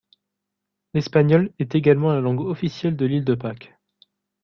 [0.95, 3.77] L'espagnol est également la langue officielle de l'Île de Pâques.